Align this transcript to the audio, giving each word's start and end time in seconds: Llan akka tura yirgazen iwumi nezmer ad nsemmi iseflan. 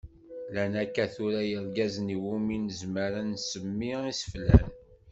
Llan 0.47 0.73
akka 0.83 1.05
tura 1.13 1.41
yirgazen 1.49 2.13
iwumi 2.15 2.55
nezmer 2.65 3.11
ad 3.21 3.25
nsemmi 3.31 3.91
iseflan. 4.11 4.67